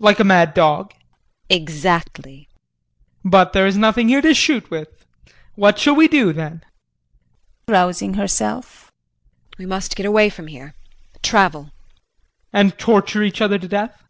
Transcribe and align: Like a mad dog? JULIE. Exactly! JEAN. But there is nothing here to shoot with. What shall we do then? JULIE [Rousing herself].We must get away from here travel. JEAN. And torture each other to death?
Like 0.00 0.18
a 0.18 0.24
mad 0.24 0.52
dog? 0.52 0.90
JULIE. 0.94 1.62
Exactly! 1.62 2.36
JEAN. 2.48 3.30
But 3.30 3.52
there 3.52 3.68
is 3.68 3.76
nothing 3.78 4.08
here 4.08 4.20
to 4.20 4.34
shoot 4.34 4.68
with. 4.68 5.04
What 5.54 5.78
shall 5.78 5.94
we 5.94 6.08
do 6.08 6.32
then? 6.32 6.64
JULIE 7.68 7.72
[Rousing 7.78 8.14
herself].We 8.14 9.66
must 9.66 9.94
get 9.94 10.06
away 10.06 10.28
from 10.28 10.48
here 10.48 10.74
travel. 11.22 11.62
JEAN. 11.66 11.70
And 12.52 12.78
torture 12.78 13.22
each 13.22 13.40
other 13.40 13.60
to 13.60 13.68
death? 13.68 14.02